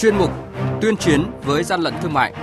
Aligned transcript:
chuyên 0.00 0.16
mục 0.18 0.30
Tuyên 0.80 0.96
chiến 0.96 1.30
với 1.44 1.64
gian 1.64 1.80
lận 1.80 1.94
thương 2.02 2.12
mại. 2.12 2.34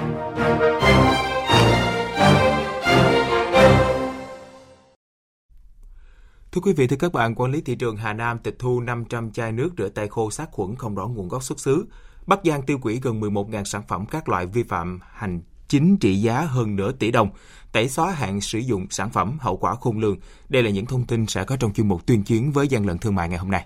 Thưa 6.51 6.61
quý 6.61 6.73
vị, 6.73 6.87
thưa 6.87 6.95
các 6.99 7.13
bạn, 7.13 7.35
quản 7.35 7.51
lý 7.51 7.61
thị 7.61 7.75
trường 7.75 7.97
Hà 7.97 8.13
Nam 8.13 8.39
tịch 8.39 8.55
thu 8.59 8.79
500 8.79 9.31
chai 9.31 9.51
nước 9.51 9.69
rửa 9.77 9.89
tay 9.89 10.07
khô 10.07 10.31
sát 10.31 10.51
khuẩn 10.51 10.75
không 10.75 10.95
rõ 10.95 11.07
nguồn 11.07 11.27
gốc 11.27 11.43
xuất 11.43 11.59
xứ. 11.59 11.85
Bắc 12.25 12.39
Giang 12.43 12.61
tiêu 12.61 12.79
hủy 12.81 12.99
gần 13.03 13.21
11.000 13.21 13.63
sản 13.63 13.81
phẩm 13.87 14.05
các 14.05 14.29
loại 14.29 14.45
vi 14.45 14.63
phạm 14.63 14.99
hành 15.13 15.41
chính 15.67 15.97
trị 15.97 16.15
giá 16.15 16.41
hơn 16.41 16.75
nửa 16.75 16.91
tỷ 16.91 17.11
đồng, 17.11 17.29
tẩy 17.71 17.89
xóa 17.89 18.11
hạn 18.11 18.41
sử 18.41 18.59
dụng 18.59 18.87
sản 18.89 19.09
phẩm 19.09 19.37
hậu 19.41 19.57
quả 19.57 19.75
khôn 19.75 19.99
lường. 19.99 20.17
Đây 20.49 20.63
là 20.63 20.69
những 20.69 20.85
thông 20.85 21.05
tin 21.05 21.27
sẽ 21.27 21.43
có 21.43 21.57
trong 21.57 21.73
chuyên 21.73 21.87
mục 21.87 22.05
tuyên 22.05 22.23
chiến 22.23 22.51
với 22.51 22.67
gian 22.67 22.85
lận 22.85 22.97
thương 22.97 23.15
mại 23.15 23.29
ngày 23.29 23.37
hôm 23.37 23.51
nay. 23.51 23.65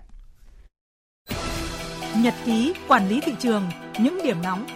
Nhật 2.23 2.33
ký 2.45 2.73
quản 2.87 3.09
lý 3.09 3.19
thị 3.21 3.33
trường, 3.39 3.63
những 3.99 4.19
điểm 4.23 4.41
nóng. 4.43 4.67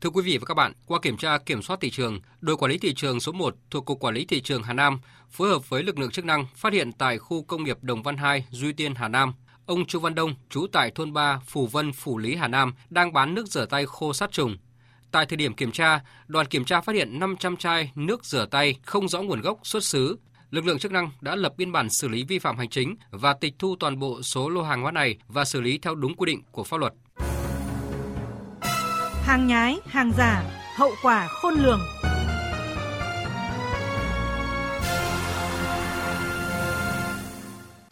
Thưa 0.00 0.10
quý 0.10 0.22
vị 0.22 0.38
và 0.38 0.44
các 0.46 0.54
bạn, 0.54 0.72
qua 0.86 0.98
kiểm 1.02 1.16
tra 1.16 1.38
kiểm 1.38 1.62
soát 1.62 1.80
thị 1.80 1.90
trường, 1.90 2.20
đội 2.40 2.56
quản 2.56 2.70
lý 2.70 2.78
thị 2.78 2.94
trường 2.94 3.20
số 3.20 3.32
1 3.32 3.56
thuộc 3.70 3.84
Cục 3.84 4.00
Quản 4.00 4.14
lý 4.14 4.24
Thị 4.24 4.40
trường 4.40 4.62
Hà 4.62 4.72
Nam 4.72 5.00
phối 5.30 5.48
hợp 5.48 5.70
với 5.70 5.82
lực 5.82 5.98
lượng 5.98 6.10
chức 6.10 6.24
năng 6.24 6.46
phát 6.56 6.72
hiện 6.72 6.92
tại 6.92 7.18
khu 7.18 7.42
công 7.42 7.64
nghiệp 7.64 7.78
Đồng 7.82 8.02
Văn 8.02 8.16
2, 8.16 8.46
Duy 8.50 8.72
Tiên, 8.72 8.94
Hà 8.94 9.08
Nam, 9.08 9.34
ông 9.66 9.86
Chu 9.86 10.00
Văn 10.00 10.14
Đông, 10.14 10.34
trú 10.50 10.66
tại 10.72 10.90
thôn 10.94 11.12
3, 11.12 11.40
Phủ 11.46 11.66
Vân, 11.66 11.92
Phủ 11.92 12.18
Lý, 12.18 12.34
Hà 12.34 12.48
Nam, 12.48 12.74
đang 12.90 13.12
bán 13.12 13.34
nước 13.34 13.46
rửa 13.46 13.66
tay 13.66 13.86
khô 13.86 14.12
sát 14.12 14.32
trùng. 14.32 14.56
Tại 15.10 15.26
thời 15.26 15.36
điểm 15.36 15.54
kiểm 15.54 15.72
tra, 15.72 16.00
đoàn 16.26 16.46
kiểm 16.46 16.64
tra 16.64 16.80
phát 16.80 16.94
hiện 16.94 17.18
500 17.18 17.56
chai 17.56 17.92
nước 17.94 18.24
rửa 18.24 18.46
tay 18.50 18.76
không 18.82 19.08
rõ 19.08 19.22
nguồn 19.22 19.40
gốc 19.40 19.58
xuất 19.62 19.84
xứ. 19.84 20.18
Lực 20.50 20.66
lượng 20.66 20.78
chức 20.78 20.92
năng 20.92 21.10
đã 21.20 21.36
lập 21.36 21.52
biên 21.56 21.72
bản 21.72 21.90
xử 21.90 22.08
lý 22.08 22.24
vi 22.24 22.38
phạm 22.38 22.58
hành 22.58 22.68
chính 22.68 22.96
và 23.10 23.34
tịch 23.34 23.54
thu 23.58 23.76
toàn 23.80 23.98
bộ 23.98 24.22
số 24.22 24.48
lô 24.48 24.62
hàng 24.62 24.82
hóa 24.82 24.92
này 24.92 25.16
và 25.28 25.44
xử 25.44 25.60
lý 25.60 25.78
theo 25.78 25.94
đúng 25.94 26.14
quy 26.14 26.26
định 26.26 26.42
của 26.50 26.64
pháp 26.64 26.76
luật. 26.76 26.92
Hàng 29.22 29.46
nhái, 29.46 29.78
hàng 29.86 30.12
giả, 30.18 30.42
hậu 30.76 30.90
quả 31.02 31.26
khôn 31.26 31.54
lường. 31.54 31.80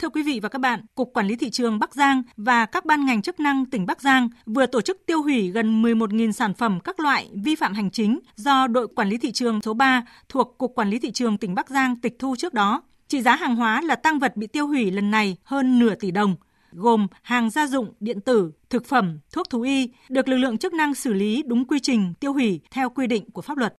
Thưa 0.05 0.09
quý 0.09 0.23
vị 0.23 0.39
và 0.39 0.49
các 0.49 0.59
bạn, 0.59 0.81
Cục 0.95 1.13
Quản 1.13 1.27
lý 1.27 1.35
Thị 1.35 1.49
trường 1.49 1.79
Bắc 1.79 1.95
Giang 1.95 2.23
và 2.37 2.65
các 2.65 2.85
ban 2.85 3.05
ngành 3.05 3.21
chức 3.21 3.39
năng 3.39 3.65
tỉnh 3.65 3.85
Bắc 3.85 4.01
Giang 4.01 4.29
vừa 4.45 4.65
tổ 4.65 4.81
chức 4.81 5.01
tiêu 5.05 5.21
hủy 5.21 5.49
gần 5.49 5.83
11.000 5.83 6.31
sản 6.31 6.53
phẩm 6.53 6.79
các 6.79 6.99
loại 6.99 7.29
vi 7.33 7.55
phạm 7.55 7.73
hành 7.73 7.91
chính 7.91 8.19
do 8.35 8.67
đội 8.67 8.87
quản 8.87 9.09
lý 9.09 9.17
thị 9.17 9.31
trường 9.31 9.61
số 9.61 9.73
3 9.73 10.05
thuộc 10.29 10.55
Cục 10.57 10.75
Quản 10.75 10.89
lý 10.89 10.99
Thị 10.99 11.11
trường 11.11 11.37
tỉnh 11.37 11.55
Bắc 11.55 11.69
Giang 11.69 11.95
tịch 11.95 12.15
thu 12.19 12.35
trước 12.35 12.53
đó. 12.53 12.83
Trị 13.07 13.21
giá 13.21 13.35
hàng 13.35 13.55
hóa 13.55 13.81
là 13.81 13.95
tăng 13.95 14.19
vật 14.19 14.37
bị 14.37 14.47
tiêu 14.47 14.67
hủy 14.67 14.91
lần 14.91 15.11
này 15.11 15.37
hơn 15.43 15.79
nửa 15.79 15.95
tỷ 15.95 16.11
đồng, 16.11 16.35
gồm 16.71 17.07
hàng 17.21 17.49
gia 17.49 17.67
dụng, 17.67 17.93
điện 17.99 18.21
tử, 18.21 18.51
thực 18.69 18.85
phẩm, 18.85 19.19
thuốc 19.33 19.49
thú 19.49 19.61
y, 19.61 19.89
được 20.09 20.27
lực 20.27 20.37
lượng 20.37 20.57
chức 20.57 20.73
năng 20.73 20.93
xử 20.95 21.13
lý 21.13 21.43
đúng 21.47 21.65
quy 21.65 21.79
trình 21.79 22.13
tiêu 22.19 22.33
hủy 22.33 22.61
theo 22.71 22.89
quy 22.89 23.07
định 23.07 23.31
của 23.31 23.41
pháp 23.41 23.57
luật. 23.57 23.75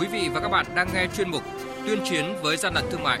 Quý 0.00 0.06
vị 0.12 0.28
và 0.34 0.40
các 0.40 0.48
bạn 0.48 0.66
đang 0.74 0.88
nghe 0.94 1.08
chuyên 1.16 1.30
mục 1.30 1.42
Tuyên 1.86 1.98
chiến 2.04 2.24
với 2.42 2.56
gian 2.56 2.74
lận 2.74 2.84
thương 2.90 3.02
mại 3.02 3.20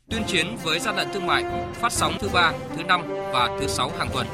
tuyên 0.11 0.23
chiến 0.27 0.55
với 0.63 0.79
gian 0.79 0.95
lận 0.95 1.07
thương 1.13 1.25
mại 1.25 1.43
phát 1.73 1.91
sóng 1.91 2.13
thứ 2.19 2.29
ba, 2.33 2.53
thứ 2.75 2.83
năm 2.83 3.01
và 3.07 3.57
thứ 3.59 3.67
sáu 3.67 3.91
hàng 3.97 4.09
tuần. 4.13 4.27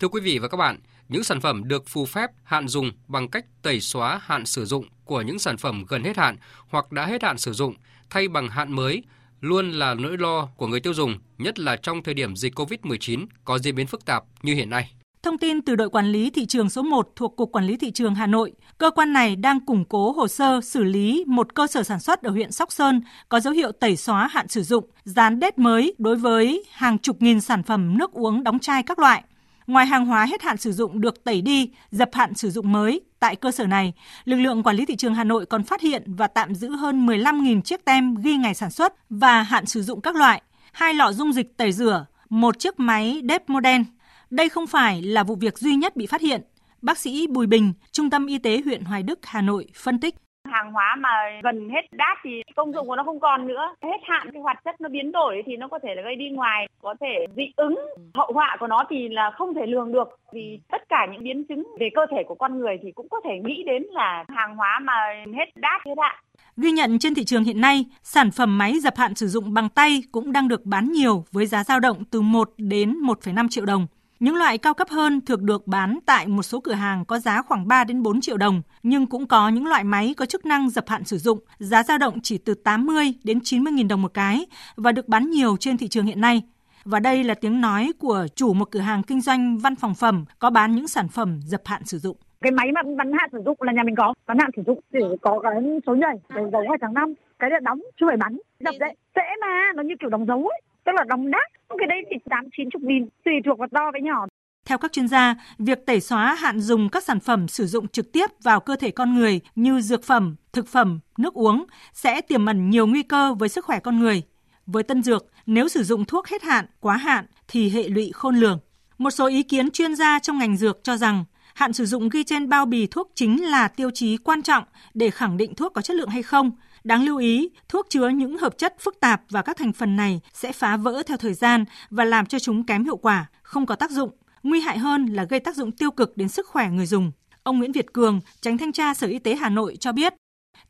Thưa 0.00 0.08
quý 0.08 0.20
vị 0.20 0.38
và 0.38 0.48
các 0.48 0.56
bạn, 0.56 0.80
những 1.08 1.24
sản 1.24 1.40
phẩm 1.40 1.68
được 1.68 1.88
phù 1.88 2.06
phép 2.06 2.30
hạn 2.42 2.68
dùng 2.68 2.90
bằng 3.06 3.28
cách 3.28 3.44
tẩy 3.62 3.80
xóa 3.80 4.20
hạn 4.24 4.46
sử 4.46 4.64
dụng 4.64 4.84
của 5.04 5.22
những 5.22 5.38
sản 5.38 5.56
phẩm 5.56 5.84
gần 5.88 6.04
hết 6.04 6.16
hạn 6.16 6.36
hoặc 6.68 6.92
đã 6.92 7.06
hết 7.06 7.22
hạn 7.22 7.38
sử 7.38 7.52
dụng 7.52 7.74
thay 8.10 8.28
bằng 8.28 8.48
hạn 8.48 8.72
mới 8.72 9.02
luôn 9.40 9.70
là 9.70 9.94
nỗi 9.94 10.18
lo 10.18 10.48
của 10.56 10.66
người 10.66 10.80
tiêu 10.80 10.94
dùng, 10.94 11.18
nhất 11.38 11.58
là 11.58 11.76
trong 11.76 12.02
thời 12.02 12.14
điểm 12.14 12.36
dịch 12.36 12.58
COVID-19 12.58 13.26
có 13.44 13.58
diễn 13.58 13.74
biến 13.74 13.86
phức 13.86 14.04
tạp 14.04 14.24
như 14.42 14.54
hiện 14.54 14.70
nay. 14.70 14.90
Thông 15.24 15.38
tin 15.38 15.62
từ 15.62 15.76
đội 15.76 15.90
quản 15.90 16.06
lý 16.06 16.30
thị 16.30 16.46
trường 16.46 16.70
số 16.70 16.82
1 16.82 17.12
thuộc 17.16 17.36
Cục 17.36 17.52
Quản 17.52 17.66
lý 17.66 17.76
Thị 17.76 17.90
trường 17.90 18.14
Hà 18.14 18.26
Nội, 18.26 18.52
cơ 18.78 18.90
quan 18.90 19.12
này 19.12 19.36
đang 19.36 19.60
củng 19.60 19.84
cố 19.84 20.12
hồ 20.12 20.28
sơ 20.28 20.60
xử 20.60 20.84
lý 20.84 21.24
một 21.26 21.54
cơ 21.54 21.66
sở 21.66 21.82
sản 21.82 22.00
xuất 22.00 22.22
ở 22.22 22.30
huyện 22.30 22.52
Sóc 22.52 22.72
Sơn 22.72 23.00
có 23.28 23.40
dấu 23.40 23.52
hiệu 23.52 23.72
tẩy 23.72 23.96
xóa 23.96 24.26
hạn 24.26 24.48
sử 24.48 24.62
dụng, 24.62 24.84
dán 25.04 25.40
đét 25.40 25.58
mới 25.58 25.94
đối 25.98 26.16
với 26.16 26.64
hàng 26.72 26.98
chục 26.98 27.22
nghìn 27.22 27.40
sản 27.40 27.62
phẩm 27.62 27.98
nước 27.98 28.12
uống 28.12 28.44
đóng 28.44 28.58
chai 28.58 28.82
các 28.82 28.98
loại. 28.98 29.24
Ngoài 29.66 29.86
hàng 29.86 30.06
hóa 30.06 30.26
hết 30.26 30.42
hạn 30.42 30.56
sử 30.56 30.72
dụng 30.72 31.00
được 31.00 31.24
tẩy 31.24 31.42
đi, 31.42 31.70
dập 31.90 32.10
hạn 32.12 32.34
sử 32.34 32.50
dụng 32.50 32.72
mới, 32.72 33.00
tại 33.20 33.36
cơ 33.36 33.50
sở 33.50 33.66
này, 33.66 33.92
lực 34.24 34.36
lượng 34.36 34.62
quản 34.62 34.76
lý 34.76 34.86
thị 34.86 34.96
trường 34.96 35.14
Hà 35.14 35.24
Nội 35.24 35.46
còn 35.46 35.64
phát 35.64 35.80
hiện 35.80 36.02
và 36.06 36.26
tạm 36.26 36.54
giữ 36.54 36.70
hơn 36.70 37.06
15.000 37.06 37.60
chiếc 37.60 37.84
tem 37.84 38.14
ghi 38.14 38.36
ngày 38.36 38.54
sản 38.54 38.70
xuất 38.70 38.94
và 39.10 39.42
hạn 39.42 39.66
sử 39.66 39.82
dụng 39.82 40.00
các 40.00 40.16
loại, 40.16 40.42
hai 40.72 40.94
lọ 40.94 41.12
dung 41.12 41.32
dịch 41.32 41.56
tẩy 41.56 41.72
rửa, 41.72 42.06
một 42.28 42.58
chiếc 42.58 42.80
máy 42.80 43.20
đếp 43.24 43.50
modern, 43.50 43.84
đây 44.34 44.48
không 44.48 44.66
phải 44.66 45.02
là 45.02 45.22
vụ 45.22 45.34
việc 45.34 45.58
duy 45.58 45.74
nhất 45.74 45.96
bị 45.96 46.06
phát 46.06 46.20
hiện. 46.20 46.40
Bác 46.82 46.98
sĩ 46.98 47.26
Bùi 47.26 47.46
Bình, 47.46 47.72
Trung 47.92 48.10
tâm 48.10 48.26
Y 48.26 48.38
tế 48.38 48.60
huyện 48.64 48.84
Hoài 48.84 49.02
Đức, 49.02 49.18
Hà 49.22 49.42
Nội 49.42 49.66
phân 49.74 50.00
tích 50.00 50.14
hàng 50.44 50.72
hóa 50.72 50.96
mà 50.98 51.10
gần 51.42 51.68
hết 51.68 51.80
đát 51.92 52.18
thì 52.24 52.30
công 52.56 52.72
dụng 52.72 52.86
của 52.86 52.96
nó 52.96 53.04
không 53.04 53.20
còn 53.20 53.46
nữa 53.46 53.74
hết 53.82 54.00
hạn 54.02 54.30
cái 54.32 54.42
hoạt 54.42 54.56
chất 54.64 54.80
nó 54.80 54.88
biến 54.88 55.12
đổi 55.12 55.42
thì 55.46 55.56
nó 55.56 55.68
có 55.68 55.78
thể 55.82 55.88
là 55.96 56.02
gây 56.02 56.16
đi 56.16 56.28
ngoài 56.28 56.68
có 56.82 56.94
thể 57.00 57.26
dị 57.36 57.42
ứng 57.56 57.78
hậu 58.14 58.32
họa 58.34 58.56
của 58.60 58.66
nó 58.66 58.84
thì 58.90 59.08
là 59.08 59.30
không 59.38 59.54
thể 59.54 59.66
lường 59.66 59.92
được 59.92 60.08
vì 60.32 60.60
tất 60.70 60.88
cả 60.88 61.06
những 61.12 61.22
biến 61.24 61.44
chứng 61.44 61.62
về 61.80 61.88
cơ 61.94 62.02
thể 62.10 62.22
của 62.28 62.34
con 62.34 62.58
người 62.58 62.76
thì 62.82 62.92
cũng 62.92 63.08
có 63.10 63.20
thể 63.24 63.30
nghĩ 63.44 63.62
đến 63.66 63.82
là 63.82 64.24
hàng 64.28 64.56
hóa 64.56 64.80
mà 64.82 64.94
hết 65.36 65.46
đát 65.56 65.80
hết 65.86 65.94
hạn 66.02 66.16
Ghi 66.56 66.70
nhận 66.70 66.98
trên 66.98 67.14
thị 67.14 67.24
trường 67.24 67.44
hiện 67.44 67.60
nay, 67.60 67.84
sản 68.02 68.30
phẩm 68.30 68.58
máy 68.58 68.72
dập 68.80 68.96
hạn 68.96 69.14
sử 69.14 69.26
dụng 69.26 69.54
bằng 69.54 69.68
tay 69.68 70.02
cũng 70.12 70.32
đang 70.32 70.48
được 70.48 70.64
bán 70.64 70.92
nhiều 70.92 71.24
với 71.32 71.46
giá 71.46 71.64
dao 71.64 71.80
động 71.80 72.04
từ 72.10 72.20
1 72.20 72.50
đến 72.58 72.94
1,5 73.02 73.48
triệu 73.48 73.64
đồng. 73.64 73.86
Những 74.20 74.36
loại 74.36 74.58
cao 74.58 74.74
cấp 74.74 74.88
hơn 74.90 75.20
thường 75.20 75.46
được 75.46 75.66
bán 75.66 75.98
tại 76.06 76.26
một 76.26 76.42
số 76.42 76.60
cửa 76.60 76.72
hàng 76.72 77.04
có 77.04 77.18
giá 77.18 77.42
khoảng 77.42 77.68
3 77.68 77.84
đến 77.84 78.02
4 78.02 78.20
triệu 78.20 78.36
đồng, 78.36 78.62
nhưng 78.82 79.06
cũng 79.06 79.26
có 79.26 79.48
những 79.48 79.66
loại 79.66 79.84
máy 79.84 80.14
có 80.16 80.26
chức 80.26 80.46
năng 80.46 80.70
dập 80.70 80.88
hạn 80.88 81.04
sử 81.04 81.18
dụng, 81.18 81.38
giá 81.58 81.82
dao 81.82 81.98
động 81.98 82.20
chỉ 82.22 82.38
từ 82.38 82.54
80 82.54 83.14
đến 83.24 83.40
90 83.44 83.72
000 83.76 83.88
đồng 83.88 84.02
một 84.02 84.14
cái 84.14 84.46
và 84.76 84.92
được 84.92 85.08
bán 85.08 85.30
nhiều 85.30 85.56
trên 85.56 85.76
thị 85.76 85.88
trường 85.88 86.06
hiện 86.06 86.20
nay. 86.20 86.42
Và 86.84 87.00
đây 87.00 87.24
là 87.24 87.34
tiếng 87.34 87.60
nói 87.60 87.92
của 87.98 88.26
chủ 88.34 88.54
một 88.54 88.70
cửa 88.70 88.80
hàng 88.80 89.02
kinh 89.02 89.20
doanh 89.20 89.58
văn 89.58 89.76
phòng 89.76 89.94
phẩm 89.94 90.24
có 90.38 90.50
bán 90.50 90.74
những 90.74 90.88
sản 90.88 91.08
phẩm 91.08 91.40
dập 91.44 91.60
hạn 91.64 91.84
sử 91.84 91.98
dụng. 91.98 92.16
Cái 92.40 92.52
máy 92.52 92.72
mà 92.72 92.82
bắn 92.96 93.12
hạn 93.12 93.30
sử 93.32 93.42
dụng 93.44 93.56
là 93.60 93.72
nhà 93.72 93.82
mình 93.82 93.94
có 93.96 94.14
bắn 94.26 94.38
hạn 94.38 94.50
sử 94.56 94.62
dụng 94.66 94.80
để 94.90 95.00
có 95.22 95.40
cái 95.42 95.52
số 95.86 95.94
nhảy 95.94 96.16
đầu 96.28 96.50
dấu 96.52 96.62
hai 96.68 96.78
tháng 96.80 96.94
năm. 96.94 97.14
Cái 97.38 97.50
là 97.50 97.60
đóng 97.62 97.80
chứ 98.00 98.06
phải 98.08 98.16
bắn. 98.16 98.38
Dập 98.60 98.74
đấy 98.80 98.94
dễ 99.16 99.22
mà 99.40 99.72
nó 99.74 99.82
như 99.82 99.94
kiểu 100.00 100.10
đóng 100.10 100.26
dấu 100.26 100.38
ấy 100.38 100.60
tức 100.84 100.92
là 100.94 101.04
đóng 101.08 101.30
đắt 101.30 101.48
cái 101.78 101.86
đấy 101.88 101.98
thì 102.10 102.16
tám 102.30 102.44
chín 102.56 102.70
chục 102.70 102.82
nghìn 102.82 103.08
tùy 103.24 103.34
thuộc 103.44 103.58
vào 103.58 103.68
to 103.72 103.90
với 103.92 104.02
nhỏ 104.02 104.26
theo 104.64 104.78
các 104.78 104.92
chuyên 104.92 105.08
gia, 105.08 105.34
việc 105.58 105.86
tẩy 105.86 106.00
xóa 106.00 106.34
hạn 106.34 106.60
dùng 106.60 106.88
các 106.88 107.04
sản 107.04 107.20
phẩm 107.20 107.48
sử 107.48 107.66
dụng 107.66 107.88
trực 107.88 108.12
tiếp 108.12 108.26
vào 108.42 108.60
cơ 108.60 108.76
thể 108.76 108.90
con 108.90 109.14
người 109.14 109.40
như 109.54 109.80
dược 109.80 110.04
phẩm, 110.04 110.36
thực 110.52 110.68
phẩm, 110.68 111.00
nước 111.18 111.34
uống 111.34 111.64
sẽ 111.92 112.20
tiềm 112.20 112.46
ẩn 112.46 112.70
nhiều 112.70 112.86
nguy 112.86 113.02
cơ 113.02 113.34
với 113.34 113.48
sức 113.48 113.64
khỏe 113.64 113.80
con 113.80 114.00
người. 114.00 114.22
Với 114.66 114.82
tân 114.82 115.02
dược, 115.02 115.26
nếu 115.46 115.68
sử 115.68 115.82
dụng 115.82 116.04
thuốc 116.04 116.28
hết 116.28 116.42
hạn, 116.42 116.66
quá 116.80 116.96
hạn 116.96 117.26
thì 117.48 117.70
hệ 117.70 117.88
lụy 117.88 118.10
khôn 118.14 118.36
lường. 118.36 118.58
Một 118.98 119.10
số 119.10 119.26
ý 119.26 119.42
kiến 119.42 119.70
chuyên 119.70 119.94
gia 119.94 120.18
trong 120.18 120.38
ngành 120.38 120.56
dược 120.56 120.84
cho 120.84 120.96
rằng 120.96 121.24
hạn 121.54 121.72
sử 121.72 121.86
dụng 121.86 122.08
ghi 122.08 122.24
trên 122.24 122.48
bao 122.48 122.66
bì 122.66 122.86
thuốc 122.86 123.10
chính 123.14 123.44
là 123.44 123.68
tiêu 123.68 123.90
chí 123.90 124.16
quan 124.16 124.42
trọng 124.42 124.64
để 124.94 125.10
khẳng 125.10 125.36
định 125.36 125.54
thuốc 125.54 125.72
có 125.72 125.82
chất 125.82 125.96
lượng 125.96 126.08
hay 126.08 126.22
không, 126.22 126.50
Đáng 126.84 127.04
lưu 127.04 127.18
ý, 127.18 127.48
thuốc 127.68 127.86
chứa 127.90 128.08
những 128.08 128.38
hợp 128.38 128.58
chất 128.58 128.74
phức 128.80 129.00
tạp 129.00 129.22
và 129.30 129.42
các 129.42 129.56
thành 129.56 129.72
phần 129.72 129.96
này 129.96 130.20
sẽ 130.32 130.52
phá 130.52 130.76
vỡ 130.76 131.02
theo 131.06 131.16
thời 131.16 131.34
gian 131.34 131.64
và 131.90 132.04
làm 132.04 132.26
cho 132.26 132.38
chúng 132.38 132.64
kém 132.64 132.84
hiệu 132.84 132.96
quả, 132.96 133.26
không 133.42 133.66
có 133.66 133.74
tác 133.74 133.90
dụng. 133.90 134.10
Nguy 134.42 134.60
hại 134.60 134.78
hơn 134.78 135.06
là 135.06 135.24
gây 135.24 135.40
tác 135.40 135.56
dụng 135.56 135.72
tiêu 135.72 135.90
cực 135.90 136.16
đến 136.16 136.28
sức 136.28 136.46
khỏe 136.46 136.70
người 136.70 136.86
dùng. 136.86 137.12
Ông 137.42 137.58
Nguyễn 137.58 137.72
Việt 137.72 137.92
Cường, 137.92 138.20
tránh 138.40 138.58
thanh 138.58 138.72
tra 138.72 138.94
Sở 138.94 139.06
Y 139.06 139.18
tế 139.18 139.34
Hà 139.34 139.48
Nội 139.48 139.76
cho 139.80 139.92
biết, 139.92 140.14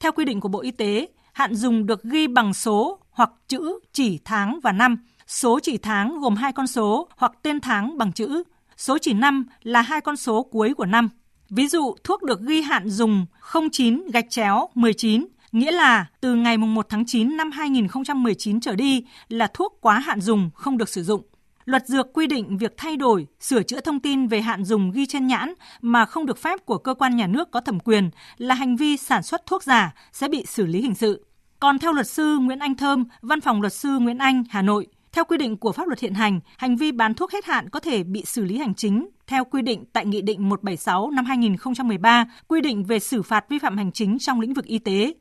theo 0.00 0.12
quy 0.12 0.24
định 0.24 0.40
của 0.40 0.48
Bộ 0.48 0.60
Y 0.60 0.70
tế, 0.70 1.08
hạn 1.32 1.54
dùng 1.54 1.86
được 1.86 2.02
ghi 2.02 2.26
bằng 2.26 2.54
số 2.54 2.98
hoặc 3.10 3.30
chữ 3.48 3.78
chỉ 3.92 4.18
tháng 4.24 4.60
và 4.62 4.72
năm. 4.72 4.96
Số 5.26 5.60
chỉ 5.62 5.78
tháng 5.78 6.20
gồm 6.20 6.36
hai 6.36 6.52
con 6.52 6.66
số 6.66 7.08
hoặc 7.16 7.32
tên 7.42 7.60
tháng 7.60 7.98
bằng 7.98 8.12
chữ. 8.12 8.42
Số 8.76 8.98
chỉ 8.98 9.12
năm 9.12 9.46
là 9.62 9.82
hai 9.82 10.00
con 10.00 10.16
số 10.16 10.42
cuối 10.42 10.74
của 10.74 10.86
năm. 10.86 11.08
Ví 11.50 11.68
dụ, 11.68 11.94
thuốc 12.04 12.22
được 12.22 12.40
ghi 12.40 12.62
hạn 12.62 12.88
dùng 12.88 13.26
09 13.72 14.02
gạch 14.12 14.30
chéo 14.30 14.68
19 14.74 15.26
nghĩa 15.54 15.70
là 15.70 16.06
từ 16.20 16.34
ngày 16.34 16.58
1 16.58 16.86
tháng 16.88 17.06
9 17.06 17.36
năm 17.36 17.50
2019 17.50 18.60
trở 18.60 18.74
đi 18.74 19.04
là 19.28 19.46
thuốc 19.54 19.78
quá 19.80 19.98
hạn 19.98 20.20
dùng 20.20 20.50
không 20.54 20.78
được 20.78 20.88
sử 20.88 21.02
dụng. 21.02 21.22
Luật 21.64 21.86
dược 21.86 22.12
quy 22.12 22.26
định 22.26 22.58
việc 22.58 22.74
thay 22.76 22.96
đổi, 22.96 23.26
sửa 23.40 23.62
chữa 23.62 23.80
thông 23.80 24.00
tin 24.00 24.26
về 24.26 24.40
hạn 24.40 24.64
dùng 24.64 24.90
ghi 24.90 25.06
trên 25.06 25.26
nhãn 25.26 25.54
mà 25.80 26.04
không 26.06 26.26
được 26.26 26.38
phép 26.38 26.66
của 26.66 26.78
cơ 26.78 26.94
quan 26.94 27.16
nhà 27.16 27.26
nước 27.26 27.50
có 27.50 27.60
thẩm 27.60 27.80
quyền 27.80 28.10
là 28.38 28.54
hành 28.54 28.76
vi 28.76 28.96
sản 28.96 29.22
xuất 29.22 29.46
thuốc 29.46 29.62
giả 29.62 29.94
sẽ 30.12 30.28
bị 30.28 30.44
xử 30.46 30.66
lý 30.66 30.80
hình 30.80 30.94
sự. 30.94 31.26
Còn 31.60 31.78
theo 31.78 31.92
luật 31.92 32.08
sư 32.08 32.38
Nguyễn 32.38 32.58
Anh 32.58 32.74
Thơm, 32.74 33.04
Văn 33.22 33.40
phòng 33.40 33.60
luật 33.60 33.72
sư 33.72 33.98
Nguyễn 33.98 34.18
Anh, 34.18 34.44
Hà 34.50 34.62
Nội, 34.62 34.86
theo 35.14 35.24
quy 35.24 35.36
định 35.36 35.56
của 35.56 35.72
pháp 35.72 35.88
luật 35.88 36.00
hiện 36.00 36.14
hành, 36.14 36.40
hành 36.56 36.76
vi 36.76 36.92
bán 36.92 37.14
thuốc 37.14 37.32
hết 37.32 37.44
hạn 37.44 37.68
có 37.70 37.80
thể 37.80 38.02
bị 38.02 38.24
xử 38.24 38.44
lý 38.44 38.58
hành 38.58 38.74
chính 38.74 39.08
theo 39.26 39.44
quy 39.44 39.62
định 39.62 39.84
tại 39.92 40.06
Nghị 40.06 40.22
định 40.22 40.48
176 40.48 41.10
năm 41.10 41.24
2013, 41.24 42.26
quy 42.48 42.60
định 42.60 42.84
về 42.84 42.98
xử 42.98 43.22
phạt 43.22 43.44
vi 43.48 43.58
phạm 43.58 43.76
hành 43.76 43.92
chính 43.92 44.18
trong 44.18 44.40
lĩnh 44.40 44.54
vực 44.54 44.64
y 44.64 44.78
tế. 44.78 45.14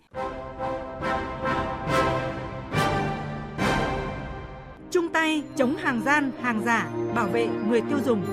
Chung 4.92 5.10
tay 5.14 5.44
chống 5.56 5.76
hàng 5.76 6.02
gian, 6.06 6.32
hàng 6.42 6.62
giả, 6.66 6.90
bảo 7.16 7.28
vệ 7.28 7.48
người 7.70 7.82
tiêu 7.82 7.98
dùng. 8.06 8.24